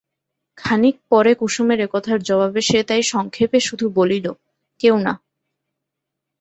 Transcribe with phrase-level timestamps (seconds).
[0.57, 4.25] খানিক পরে কুসুমের একথার জবাবে সে তাই সংক্ষেপে শুধু বলিল,
[4.81, 5.13] কেউ না।